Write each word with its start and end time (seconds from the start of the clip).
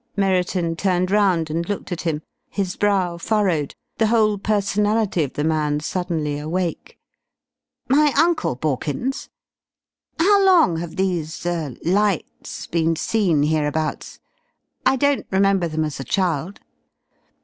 Merriton 0.17 0.75
turned 0.75 1.11
round 1.11 1.51
and 1.51 1.69
looked 1.69 1.91
at 1.91 2.01
him, 2.01 2.23
his 2.49 2.75
brow 2.75 3.19
furrowed, 3.19 3.75
the 3.99 4.07
whole 4.07 4.39
personality 4.39 5.23
of 5.23 5.33
the 5.33 5.43
man 5.43 5.79
suddenly 5.79 6.39
awake. 6.39 6.97
"My 7.87 8.11
uncle, 8.17 8.55
Borkins? 8.55 9.29
How 10.19 10.43
long 10.43 10.77
have 10.77 10.95
these 10.95 11.45
er 11.45 11.75
lights 11.85 12.65
been 12.65 12.95
seen 12.95 13.43
hereabouts? 13.43 14.19
I 14.87 14.95
don't 14.95 15.27
remember 15.29 15.67
them 15.67 15.85
as 15.85 15.99
a 15.99 16.03
child." 16.03 16.61